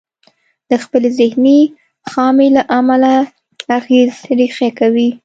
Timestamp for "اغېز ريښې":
3.77-4.69